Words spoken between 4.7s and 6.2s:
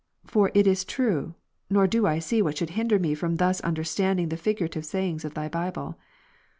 sayings of Thy Bible.